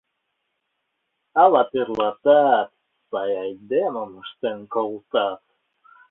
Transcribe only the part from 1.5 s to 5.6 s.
тӧрлатат, сай айдемым ыштен колтат.